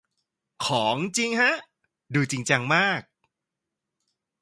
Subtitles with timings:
[0.65, 1.53] ของจริงฮะ
[2.13, 3.01] ดูจริงจังมาก